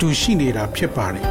[0.00, 1.26] တူရှိနေတာဖြစ်ပါတယ်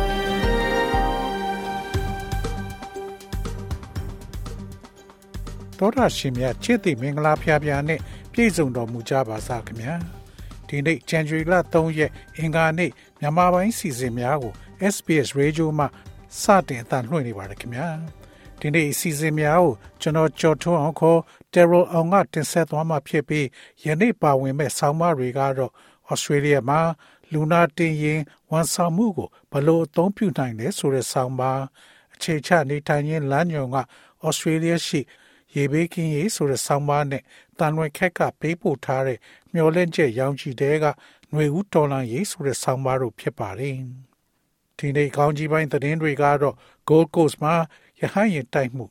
[5.80, 8.00] တော်ရရှိမြချစ်သိမင်္ဂလာဖျားဖျားနဲ့
[8.32, 9.96] ပြည့်စုံတော်မူကြပါစားခင်ဗျာ
[10.68, 14.54] ဒီနေ့ January လ3ရက်အင်္ဂါနေ့မြန်မာပိုင်းစီစဉ်များကို
[14.94, 15.88] SBS Radio မှာ
[16.42, 17.88] စတင်အသံလွှင့်နေပါတယ်ခင်ဗျာ
[18.60, 21.20] ဒီနေ့အစီအစဉ်များကိုကျွန်တော်ကြော်ထွန်းအောင်ခေါ်
[21.54, 23.46] Terrell အောင်ကတင်ဆက်သွားမှာဖြစ်ပြီး
[23.86, 25.72] ယနေ့ပါဝင်မဲ့ဆောင်းပါးတွေကတော့
[26.12, 26.80] Australia မှာ
[27.34, 31.62] လူနာတင်ရင်ဝန်ဆောင်မှုကိုဘယ်လိုအသုံးပြုနိုင်လဲဆိုတဲ့ဆောင်းပါး
[32.14, 33.78] အခြေချနေထိုင်ခြင်းလမ်းညွန်က
[34.28, 35.02] Australia ရှိ
[35.56, 37.24] ရေဘေးကင်းရေးဆိုတဲ့ဆောင်းပါးနဲ့
[37.60, 39.20] တန်လွင်ခက်ကပေးပို့ထားတဲ့
[39.54, 43.76] မျော်လင့်ချက်ရောင်ချီတဲကຫນွေဦးတော်လန်ရေးဆိုတဲ့ဆောင်းပါးတို့ဖြစ်ပါတယ်။
[44.78, 46.56] ဒီနေ့ကောင်းကြီးပိုင်းသတင်းတွေကတော့
[46.90, 47.54] Gold Coast မှာ
[48.00, 48.86] ရဟန်းရင်တိုက်မှု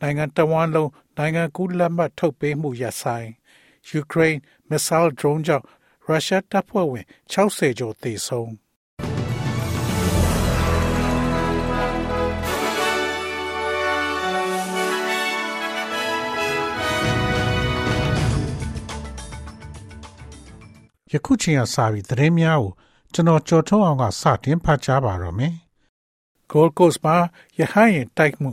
[0.00, 3.28] နိုင်ငံတော်ဝန်လုံးနိုင်ငံကူးလက်မှတ်ထုတ်ပေးမှုရပ်ဆိုင်
[3.88, 4.38] ယူကရိန်း
[4.68, 5.64] မစ်ဆိုင်းဒရုန်းကြောင့်
[6.06, 8.50] ရုရှားတပ်ဖွဲ့ဝင်60ကျော်သေဆုံး
[21.12, 22.72] ယခုချိန်ကစပြီးသတင်းများကို
[23.12, 25.54] ကျွန်တော်ကြော်ထုတ်အောင်ကစတင်ဖတ်ကြားပါတော့မယ်။
[26.52, 27.16] Gold Coast မှာ
[27.58, 28.50] ရဟန်းရင်တိုက်မှု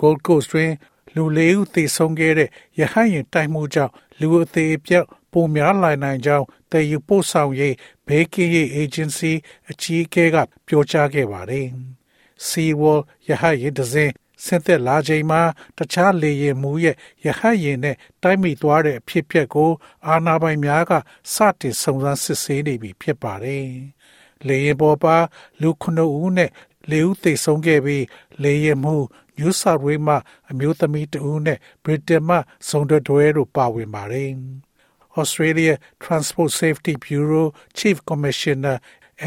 [0.00, 0.72] Gold Coast တွင်
[1.14, 7.74] လူလေးဦးသေဆုံးခဲ့တဲ့ရဟန်းရင်တိုက်မှုကြောင့်လူအသေးအပြောက် ပုံများလာနိုင်ကြောင်းတည်ယူပို့ဆောင်ရေး
[8.06, 9.32] ဘေးကင်းရေး agency
[9.70, 11.66] အကြီးအကဲကပြောကြားခဲ့ပါတယ်။
[12.46, 14.12] Seawall ရဟတ်ရင်တစ်စင်း
[14.44, 15.42] ဆင်းသက်လာချိန်မှာ
[15.78, 19.70] တခြားလေယာဉ်မူရဲ့ရဟတ်ယာဉ်နဲ့တိုက်မိသွားတဲ့အဖြစ်အပျက်ကို
[20.06, 20.92] အာဏာပိုင်များက
[21.34, 23.66] စတင်စုံစမ်းစစ်ဆေးနေပြီဖြစ်ပါတယ်။
[24.46, 25.16] လေယာဉ်ပေါ်ပါ
[25.60, 26.50] လူ9ဦးနဲ့
[26.90, 28.04] လေဦးသေဆုံးခဲ့ပြီး
[28.42, 28.96] လေယာဉ်မှု
[29.38, 30.16] New South Wales မှ
[30.50, 32.36] အမျိုးသမီးတဦးနဲ့ Britain မှ
[32.68, 34.30] စုံတွဲတို့ပါဝင်ပါတယ်။
[35.20, 37.46] Australia Transport Safety Bureau
[37.78, 38.76] Chief Commissioner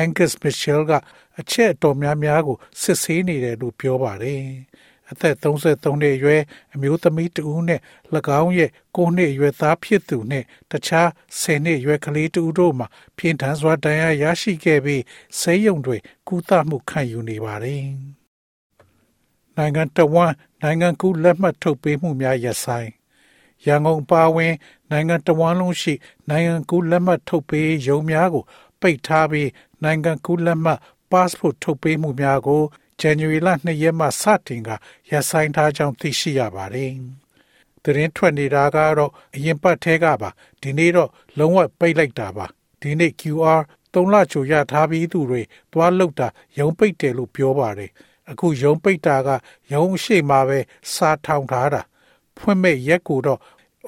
[0.02, 0.92] Angus Mitchell က
[1.40, 4.44] အချက်အတော်များများကိုစစ်ဆေးနေတယ်လို့ပြောပါတယ်။
[5.12, 6.42] အသက်33နှစ်အရွယ်
[6.74, 7.82] အမျိုးသမီးတဦးနဲ့၎
[8.42, 11.08] င်းရဲ့9နှစ်အရွယ်သားဖြစ်သူနဲ့တခြား
[11.40, 12.88] 10နှစ်အရွယ်ကလေးတဦးတို့မှာ
[13.18, 15.04] ပြင်းထန်စွာဒဏ်ရာရရှိခဲ့ပြီး
[15.40, 15.98] ဆေးရုံတွေ
[16.28, 17.84] ကုသမှုခံယူနေပါတယ်။
[19.58, 20.32] နိုင်ငံတော်ဝန်
[20.62, 22.90] နိုင်ငံကူးလက်မှတ်ထုတ်ပေးမှုများရပ်ဆိုင်
[23.66, 24.54] ရန်ကုန်ပါဝင်
[24.92, 25.94] နိုင်ငံတော်ဝန်လုံးရှိ
[26.30, 28.44] နိုင်ငံကူးလက်မှတ်ထုတ်ပေးရုံများကို
[28.82, 29.50] ပိတ်ထားပြီး
[29.84, 30.80] နိုင်ငံကူးလက်မှတ်
[31.12, 32.62] passport ထုတ်ပေးမှုများကို
[33.02, 34.70] January လ2ရက်မှစတင်က
[35.10, 36.94] ရပ်ဆိုင်းထားကြောင်းသိရှိရပါတယ်။
[37.84, 40.30] သတင်းထွက်နေတာကတော့အရင်ပတ်ထဲကပါ
[40.62, 42.46] ဒီနေ့တော့လုံးဝပိတ်လိုက်တာပါ
[42.82, 43.62] ဒီနေ့ QR
[43.94, 45.42] 3လချိုရထားပြီးသူတွေ
[45.72, 46.28] သွားလောက်တာ
[46.60, 47.92] ရုံပိတ်တယ်လို့ပြောပါတယ်
[48.32, 49.30] အခုရုံပိတ်တာက
[49.74, 50.60] ရုံရှိမှာပဲ
[50.94, 51.82] စာထောင်ထားတာ
[52.40, 53.40] ဖွင့်မဲ့ရက်ကိုတော့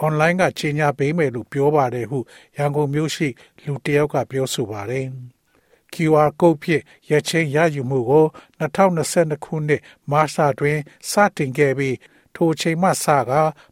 [0.05, 2.19] online ကချိန်ညာပေးမယ်လို့ပြောပါတယ်ဟု
[2.57, 3.27] ရန်ကုန်မြို့ရှိ
[3.63, 5.07] လူတယောက်ကပြောဆိုပါတယ်။
[5.93, 8.25] QR code ဖြင့်ရချင်းရယူမှုကို
[8.59, 11.95] 2022ခုနှစ်မတ်လတွင်စတင်ခဲ့ပြီး
[12.35, 13.31] ထိုချိန်မှစက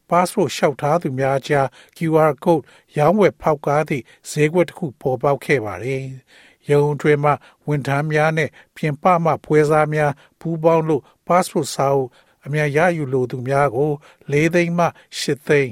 [0.10, 1.68] passport လျှောက်ထားသူများကြား
[1.98, 2.64] QR code
[2.98, 6.04] ရောင်းဝယ်ဖောက်ကားသည့်ဈေးကွက်တစ်ခုပေါ်ပေါက်ခဲ့ပါတယ်။
[6.70, 7.32] ရုံတွင်မှ
[7.68, 12.10] ဝန်ထမ်းများနဲ့ပြင်ပမှပွဲစားများပူးပေါင်းလို့ passport စာအုပ်
[12.48, 13.92] အများရယူလိုသူများကို
[14.32, 14.86] ၄သိန်းမှ
[15.20, 15.72] ၈သိန်း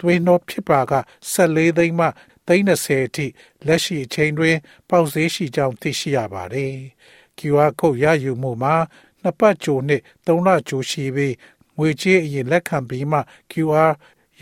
[0.00, 0.94] တွင်းတော့ဖြစ်ပါက
[1.32, 2.06] 14သိန်းမှ
[2.48, 3.26] 30အထိ
[3.66, 4.56] လက်ရှိအချိန်တွင်
[4.88, 6.74] ပေါက်ဈေးရှိကြောင်းသိရှိရပါတယ်။
[7.38, 8.74] QR code ရယူမှုမှာ
[9.22, 11.34] နှစ်ပတ်ကြိုနဲ့သုံးလကြိုရှိပြီး
[11.78, 13.20] ငွေကြေးအရင်လက်ခံပြီးမှ
[13.52, 13.92] QR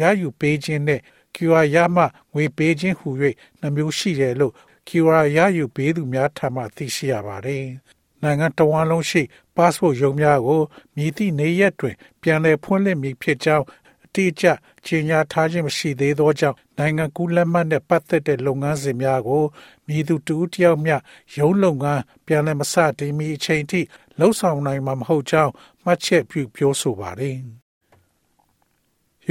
[0.00, 1.00] ရယူပေးခြင်းနဲ့
[1.34, 3.08] QR ရမှငွေပေးခြင်းဟူ၍
[3.60, 4.54] နှမျိုးရှိတယ်လို့
[4.88, 7.64] QR ရယူပေးသူများထံမှသိရှိရပါတယ်။
[8.22, 9.22] နိုင်ငံတော်ဝန်လုံးရှိ
[9.58, 10.62] passport ရုံးများကို
[10.96, 13.66] မြည်သည့်နေရက်တွင် ပြန်လည်ဖွင့်လှစ်မည်ဖြစ်ကြောင်း
[14.04, 14.46] အတိအကျ
[14.86, 19.44] ကြေညာထားခြင်းမရှိသေးသောကြောင့်နိုင်ငံကူးလက်မှတ်နဲ့ပတ်သက်တဲ့လုပ်ငန်းစဉ်များကို
[19.86, 20.96] မြည်သူတူတယောက်မျှ
[21.36, 23.80] ရုံးလုပ်ငန်းပြန်လည်မစတင်မီအချိန်ထိ
[24.18, 25.52] လှုပ်ဆောင်နိုင်မှာမဟုတ်ကြောင်း
[25.84, 27.38] မှတ်ချက်ပြုပြောဆိုပါတယ်။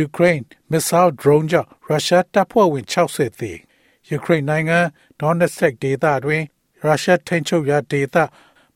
[0.05, 3.53] Ukraine missile drone ကြောင့်ရုရှားတပ်ဖွဲ့ဝင်60သေ
[4.09, 4.79] ယူကရိန်းနိုင်ငံ
[5.19, 6.43] ဒေါနက်စက်ဒေသတွင်
[6.83, 8.15] ရုရှားထိန်းချုပ်ရာဒေသ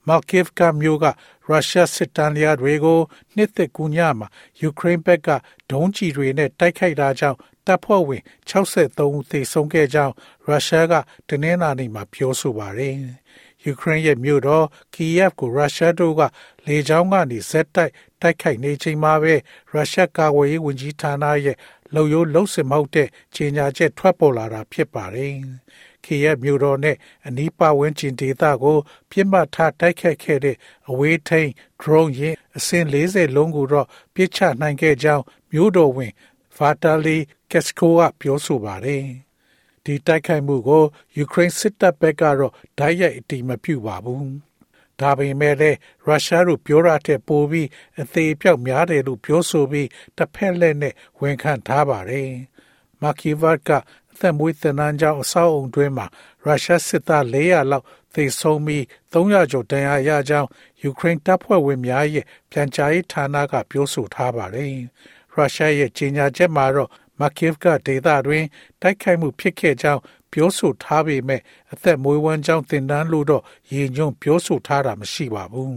[0.07, 1.05] မာကိဗ်ကမြို့က
[1.47, 2.99] ရုရှားစစ်တမ်းလျာတွေကို
[3.35, 4.27] နှစ်သက်ကူညမှာ
[4.61, 5.29] ယူကရိန်းဘက်က
[5.71, 10.13] ဒုံးကျည်တွေနဲ့တိုက်ခိုက်တာကြောင့်တပ်ဖွဲ့ဝင်63ဦးသေဆုံးခဲ့ကြောင်း
[10.45, 10.93] ရုရှားက
[11.29, 12.95] တနင်္လာနေ့မှာပြောဆိုပါတယ်။
[13.65, 16.21] ယူကရိန်းရဲ့မြို့တော်ကီယက်ကိုရုရှားတို့က
[16.65, 19.33] လေကြောင်းကနေဇက်တိုက်တိုက်ခိုက်နေချိန်မှာပဲ
[19.73, 21.57] ရုရှားကာကွယ်ရေးဝန်ကြီးဌာနရဲ့
[21.95, 25.33] လုံယိုးလုံစင်မဟုတ်တဲ့ခြေညာချက်ထွက်ပေါ်လာတာဖြစ်ပါတယ်။
[26.05, 28.77] ခေရမြို့တော်နဲ့အနီးပတ်ဝန်းကျင်ဒေသကို
[29.11, 30.57] ပြစ်မှတ်ထားတိုက်ခတ်ခဲ့တဲ့
[30.89, 31.49] အဝေးထိန်
[31.81, 36.11] drone ရင်အစင်40လုံးကိုတော့ပြစ်ချနိုင်ခဲ့ကြောင်းမြို့တော်ဝင်
[36.57, 37.17] Vitaly
[37.49, 39.05] Klitschko ကပြောဆိုပါတယ်။
[39.85, 40.83] ဒီတိုက်ခိုက်မှုကို
[41.15, 44.25] ယူကရိန်းစစ်တပ်ဘက်ကတော့ဓာတ်ရိုက်အတိမပြုပါဘူး။
[44.99, 47.67] ဒါပေမဲ့လည်းရုရှားတို့ပြောရတဲ့ပိုပြီး
[48.01, 49.87] အသေးပြောက်များတယ်လို့ပြောဆိုပြီး
[50.17, 52.29] တစ်ဖက်လက်နဲ့ဝန်ခံထားပါတယ်။
[53.01, 53.69] မာကီဗတ်က
[54.13, 56.05] အသက်မွေးသင်တန်းကျောင်းအဆောက်အုံတွင်းမှာ
[56.43, 60.47] ရုရှားစစ်သား400လောက်သေဆုံးပြီး300ကျော်ဒဏ်ရာရကြောင်း
[60.81, 64.67] ယူကရိန်းတပ်ဖွဲ့ဝင်များရဲ့ပြန်ကြားရေးဌာနကပြောဆိုထားပါတယ်။
[65.33, 68.45] ရုရှားရဲ့ကြေညာချက်မှာတော့မာကီဗ်ကဒေသတွင်
[68.81, 71.41] တိုက်ခိုက်မှုဖြစ်ခဲ့ကြောင်းပြောဆိုထားပေမဲ့
[71.73, 73.43] အသက်မွေးဝမ်းကြောင်းတင်တန်းလို့တော့
[73.73, 75.75] ရေညွန့်ပြောဆိုထားတာမရှိပါဘူး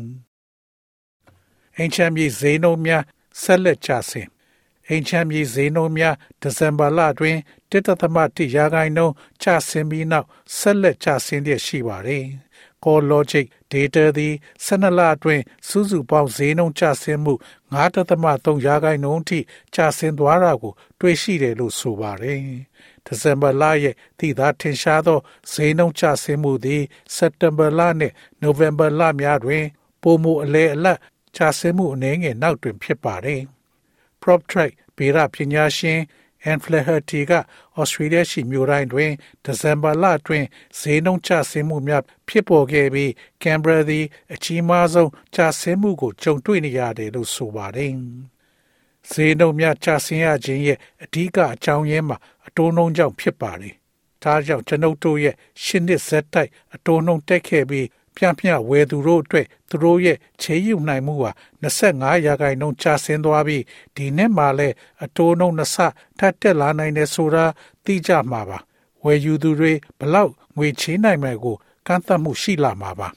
[1.77, 3.03] ။အင်ချမ်းမြေဈေးနှုန်းများ
[3.43, 4.29] ဆက်လက်ကျဆင်း
[4.89, 7.37] အိမ်ချမ်းမြေဈေးနှုန်းများဒီဇင်ဘာလတွင်
[7.71, 10.27] 1.1ရာခိုင်နှုန်းကျဆင်းပြီးနောက်
[10.59, 12.25] ဆက်လက်ကျဆင်းလျက်ရှိပါတယ်။
[12.83, 14.35] Core Logic Data သည်
[14.67, 17.35] 12လအတွင်းစုစုပေါင်းဈေးနှုန်းကျဆင်းမှု
[17.75, 19.39] 9.3ရာခိုင်နှုန်းအထိ
[19.75, 22.39] ကျဆင်းသွားတာကို တွေ့ရှိတယ်လို့ဆိုပါတယ်။
[23.07, 25.19] ဒီဇင်ဘာလရဲ့သိသာထင်ရှားသော
[25.53, 26.83] ဈေးနှုန်းကျဆင်းမှုသည်
[27.17, 29.65] စက်တင်ဘာလနှင့်နိုဝင်ဘာလများတွင်
[30.03, 30.99] ပိုမိုအလဲအလတ်
[31.37, 33.43] ကျဆင်းမှုအနည်းငယ်နောက်တွင်ဖြစ်ပါတယ်။
[34.25, 36.01] PropTrack ဗေဒပညာရှင်
[36.51, 37.33] Anne Flaherty က
[37.77, 39.11] ဩစတြေးလျရှိမြို့တိုင်းတွင်
[39.45, 40.47] ဒီဇင်ဘာလအတွင်း
[40.79, 43.13] ဈေးနှုန်းကျဆင်းမှုများဖြစ်ပေါ်ခဲ့ပြီး
[43.43, 47.93] ကင်ဘရာသည်အကြီးမားဆုံးကျဆင်းမှုကိုကြုံတွေ့နေရတယ်လို့ဆိုပါတယ်။
[49.11, 53.75] ဈေးနှုန်းများကျဆင်းရခြင်းရဲ့အဓိကအကြောင်းရင်းမှာအတိုးနှုန်းကြောင့်ဖြစ်ပါတယ်။
[54.23, 55.35] ဒါကြောင့်ကျွန်ုပ်တို့ရဲ့
[55.65, 61.31] ရှင်းနှစ်ဇက်တိုက်အတိုးနှုန်းတက်ခဲ့ပြီး ပြန့်ပြန့်ဝယ်သူတို့အတွက်သူတို့ရဲ့ခြေယူနိုင်မှုဟာ
[61.63, 63.63] 25ရာခိုင်နှုန်းကျဆင်းသွားပြီး
[63.97, 64.75] ဒီနှစ်မှာလည်း
[65.05, 65.77] အတိုးနှုန်းနှစ်ဆ
[66.19, 67.45] ထပ်တက်လာနိုင်တယ်ဆိုတာ
[67.85, 68.59] သိကြမှာပါ
[69.05, 71.57] ဝယ်ယူသူတွေဘလောက်ငွေချေးနိုင်မယ်ကို
[71.87, 73.09] ကန့်သတ်မှုရှိလာမှာပါ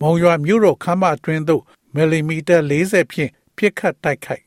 [0.00, 1.62] မုံရွာမြို့တော်ခမ်းမအတွင်းသို့
[1.94, 4.44] မီလီမီတာ40ဖြင့်ပြစ်ခတ်တိုက်ခိုက်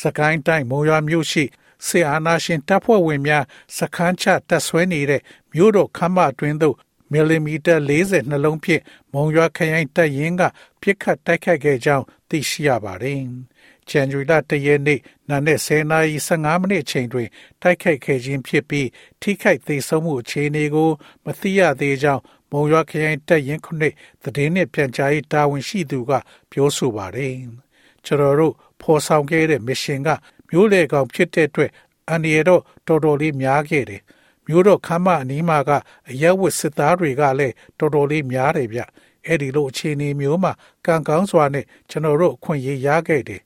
[0.00, 1.44] စကိုင်းတိုင်းမုံရွာမြို့ရှိ
[1.86, 3.44] စေအာနာရှင်တပ်ဖွဲ့ဝင်များ
[3.78, 5.22] စခန်းချတပ်ဆွဲနေတဲ့
[5.52, 6.76] မြို့တော်ခမ်းမအတွင်းသို့
[7.12, 10.42] မီလီမီတာ40နှလုံးဖြင့်မုံရွာခရိုင်တပ်ရင်းက
[10.80, 13.20] ပြစ်ခတ်တိုက်ခိုက်ခဲ့ကြောင်းသိရှိရပါတယ်။
[13.88, 17.28] ဇန်နဝါရီလ၁ရက်နေ့နာနဲ့10နာရီ15မိနစ်အချိန်တွင်
[17.62, 18.88] တိုက်ခိုက်ခဲ့ခြင်းဖြစ်ပြီး
[19.20, 20.90] ထိခိုက်သေဆုံးမှုအခြေအနေကို
[21.24, 26.12] မသိရသေးကြောင်းမုံရွာခရိုင်တပ်ရင်းခုနှစ်သတင်းနှင့်ပြန်ကြားရေးတာဝန်ရှိသူက
[26.50, 27.34] ပြောဆိုပါတယ်။
[28.04, 30.08] ကျွန်တော်တို့ဖော်ဆောင်ခဲ့တဲ့မစ်ရှင်က
[30.48, 31.70] မျိုးလေကောင်ဖြစ်တဲ့အတွက်
[32.08, 34.02] အန်ဒီရတော့တော်တော်လေးများခဲ့တယ်။
[34.46, 35.70] မျိုးတော့ခမ်းမအနီးမှာက
[36.10, 38.80] အရက်ဝတ်စစ်သားတွေကလည်းတော်တော်လေးများတယ်ဗျ
[39.26, 40.52] အဲ့ဒီလိုအခြေအနေမျိုးမှာ
[40.86, 43.42] ကံကောင်းစွာနဲ့ကျွန်တော်တို့အခွင့်အရေးရခဲ့တယ်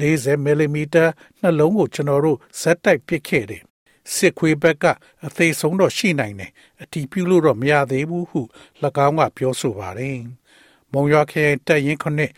[0.00, 1.04] 40မီလီမီတာ
[1.40, 3.62] နှလုံးကိုကျွန်တော်တို့ဇက်တိုက်ပစ်ခဲ့တယ်
[4.14, 4.84] စစ်ခွေးဘက်က
[5.26, 6.50] အသေးဆုံးတော့ရှိနိုင်တယ်
[6.82, 8.40] အတီးပြုလို့တော့မရသေးဘူးဟု၎
[9.06, 10.18] င်းကပြောဆိုပါတယ်
[10.92, 12.32] မုံရွာခဲတပ်ရင်းခုနှစ်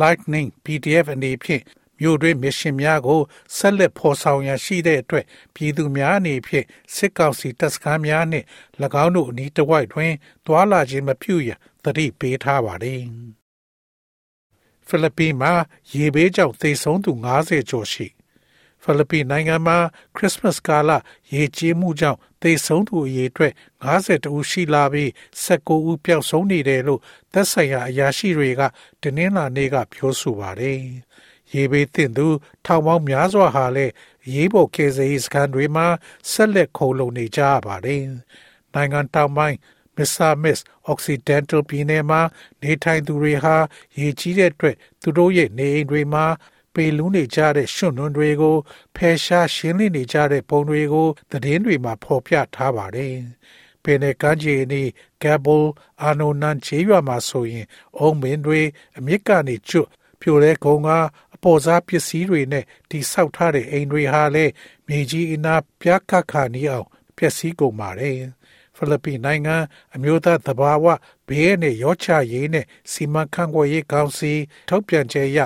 [0.00, 1.62] Lightning PDF အနေဖြင့်
[2.00, 3.20] မြို့တွင်းမစ်ရှင်များကို
[3.56, 8.46] ဆက်လက်ဖော်ဆောင်ရန်ရှိတဲ့အတွက်ပြည်သူများအနေဖြင့်စစ်ကောင်စီတပ်စခန်းများနှင့်၎
[9.04, 10.12] င်းတို့အနီးတစ်ဝိုက်တွင်
[10.46, 13.02] သွာလာခြင်းမပြုရန်သတိပေးထားပါသည်
[14.88, 15.52] ဖိလစ်ပိမှာ
[15.94, 17.12] ရေဘေးကြောင့်သေဆုံးသူ
[17.42, 18.06] 90ကျော်ရှိ
[18.82, 19.78] ဖိလစ်ပိနိုင်ငံမှာ
[20.16, 20.90] ခရစ်စမတ်ကာလ
[21.34, 23.52] ရေကြီးမှုကြောင့်သေဆုံးသူအရေအတွက်
[23.92, 25.10] 50ဦးရှိလာပြီး
[25.44, 27.00] 19ဦးပျောက်ဆုံးနေတယ်လို့
[27.32, 28.62] သက်ဆိုင်ရာအရာရှိတွေက
[29.02, 30.80] တင်းနှလာနေ့ကပြောဆိုပါတယ်။
[31.54, 32.26] ရေဘေးသင့်သူ
[32.64, 33.92] ထောင်ပေါင်းများစွာဟာလည်း
[34.34, 35.86] ရေးပေါ်ကယ်ဆယ်ရေးစခန်းတွေမှာ
[36.30, 38.02] ဆက်လက်ခုံလုံနေကြရပါတယ်။
[38.74, 39.56] နိုင်ငံတောင်ပိုင်း
[39.96, 42.20] မစ္ဆာမစ်အောက်ဆီဒန်တယ်ပြည်နယ်မှာ
[42.62, 43.56] နေထိုင်သူတွေဟာ
[43.98, 46.24] ရေကြီးတဲ့အတွက်သူတို့ရဲ့နေအိမ်တွေမှာ
[46.74, 48.56] ပေလူးနေကြတဲ့ရွှွနွန်တွေကို
[48.96, 53.14] ဖယ်ရှားရှင်းလင်းနေကြတဲ့ပုံတွေကိုသတင်းတွေမှာဖော်ပြထားပါတယ်။
[53.82, 54.82] ပင်နယ်ကမ်းခြေနီ
[55.22, 55.70] ဂက်ဘလ်
[56.02, 57.66] အာနိုနန်ချေးရွာမှာဆိုရင်
[57.98, 58.60] အုံမင်းတွေ
[58.98, 59.88] အမြစ်ကနေကျွတ်
[60.20, 60.90] ပြိုတဲ့ကုန်းက
[61.25, 64.52] အ ပေါ်စားပစ္စည်းတွေနဲ့တိဆောက်ထားတဲ့အိမ်တွေဟာလည်း
[64.88, 66.86] မြေကြီးအနာပြားခတ်ခါနီးအောင်
[67.16, 68.18] ပျက်စီးကုန်ပါတယ်
[68.76, 69.56] ဖိလစ်ပိနိုင်ငံ
[69.94, 70.86] အမျိုးသားသဘာဝ
[71.28, 74.32] ဘေးနဲ့ရောချရေးနဲ့စီမံခန့်ခွဲရေးကောင်စီ
[74.68, 75.40] ထုတ်ပြန်ချက်အရ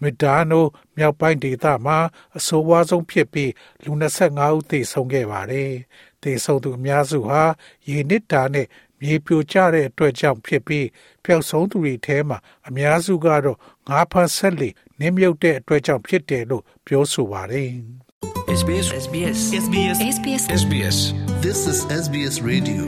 [0.00, 0.64] မီဒါနို
[0.96, 1.98] မြောက်ပိုင်းဒေသမှာ
[2.36, 3.52] အဆိုးဝါးဆုံးဖြစ်ပြီး
[3.84, 5.72] လူ25ဦးသေဆုံးခဲ့ပါတယ်။
[6.22, 7.42] သေဆုံးသူအများစုဟာ
[7.88, 8.66] ရေနစ်တာနဲ့
[9.00, 10.86] မြေပြိုကျတဲ့အတွက်ကြောင့်ဖြစ်ပြီး
[11.24, 13.58] ပျောက်ဆုံးသူတွေထဲမှာအများစုကတော့
[13.88, 17.70] ငါးဖန်ဆက်လေ နင်းမြုပ်တဲ့အတွက်ကြောင့်ဖြစ်တယ်လို့ပြောဆိုပါတယ်။
[18.60, 20.98] SBS SBS SBS SBS SBS SBS.
[21.44, 22.84] This is SBS Radio.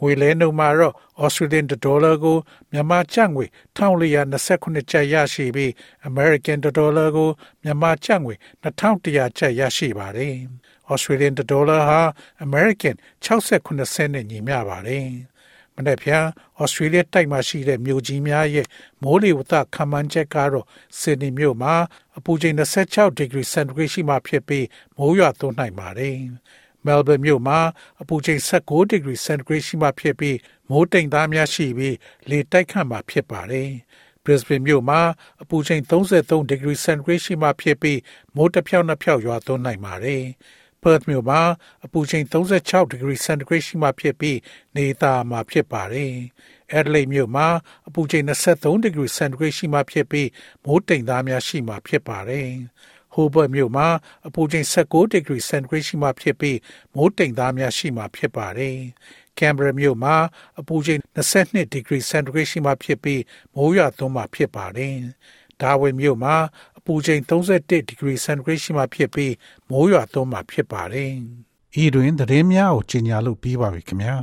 [0.00, 2.36] မြန်မာငွေလဲနှုန်းမှာတော့ Australian dollar ကို
[2.72, 3.46] မြန်မာကျပ်ငွေ
[3.78, 5.70] 1429ကျပ်ရရှိပြီး
[6.08, 7.28] American dollar ကို
[7.62, 8.34] မြန်မာကျပ်ငွေ
[8.64, 10.34] 2100ကျပ်ရရှိပါတယ်။
[10.92, 12.00] Australian dollar ဟာ
[12.46, 15.06] American 68စနစ်နဲ့ညီမျှပါတယ်။
[15.76, 16.24] မနေ့ဖြန်
[16.60, 18.66] ဩစတြေးလျတိုက်မှာရှိတဲ့မြို့ကြီးများရဲ့
[19.02, 20.66] မိုးလေဝသခန့်မှန်းချက်ကတော့
[21.00, 21.74] ဆစ်ဒနီမြို့မှာ
[22.18, 26.16] အပူချိန်26ဒီဂရီစင်တီဂရိတ်ရှိမှဖြစ်ပြီးမိုးရွာသွန်းနိုင်ပါတယ်။
[26.86, 27.58] မဲလ်ဘန်မြို့မှာ
[28.02, 30.36] အပူချိန်16ဒီဂရီစင်တီဂရိတ်ရှိမှဖြစ်ပြီး
[30.70, 31.96] မိုးတိမ်သားများရှိပြီး
[32.30, 33.70] လေတိုက်ခတ်မှာဖြစ်ပါတယ်။
[34.24, 35.00] Brisbane မြို့မှာ
[35.42, 37.98] အပူချိန်33ဒီဂရီစင်တီဂရိတ်ရှိမှဖြစ်ပြီး
[38.36, 40.22] မိုးတစ်ဖြောက်နှစ်ဖြောက်ရွာသွန်းနိုင်ပါတယ်။
[40.82, 41.40] Perth မြို့မှာ
[41.84, 44.38] အပူချိန်36ဒီဂရီစင်တီဂရိတ်ရှိမှဖြစ်ပြီး
[44.76, 46.14] နေသားမှာဖြစ်ပါတယ်။
[46.78, 47.46] Adelaide မြို့မှာ
[47.88, 50.28] အပူချိန်23ဒီဂရီစင်တီဂရိတ်ရှိမှဖြစ်ပြီး
[50.64, 52.48] မိုးတိမ်သားများရှိမှဖြစ်ပါတယ်။
[53.14, 53.88] Hobart မြို့မှာ
[54.26, 56.58] အပူချိန်16ဒီဂရီစင်တီဂရိတ်ရှိမှဖြစ်ပြီး
[56.94, 58.76] မိုးတိမ်သားများရှိမှဖြစ်ပါတယ်။
[59.38, 60.16] Canberra မြို့မှာ
[60.60, 63.22] အပူချိန်22ဒီဂရီစင်တီဂရိတ်ရှိမှဖြစ်ပြီး
[63.54, 64.96] မိုးရွာသွန်းမှဖြစ်ပါတယ်။
[65.62, 66.36] Darwin မြို့မှာ
[66.71, 69.34] အ ပူချိန်31ဒီဂရီစင်တီဂရိတ်ရှိမှဖြစ်ပြီး
[69.70, 71.12] မိုးရွာသွန်းမှဖြစ်ပါတယ်။
[71.82, 74.16] ဤတွင်သတင်းများကိုကြီးညာလို့ပြီးပါပြီခင်ဗျာ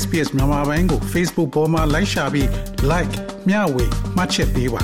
[0.00, 2.48] SPS မြန်မာပိုင်းကို Facebook ပေါ်မှာ like ရှာပြီး
[2.90, 3.14] like
[3.48, 3.84] မျှဝေ
[4.16, 4.82] မှတ်ချက်ပေးပါ